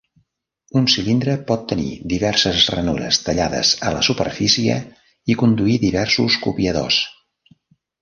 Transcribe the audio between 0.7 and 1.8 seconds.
Un cilindre pot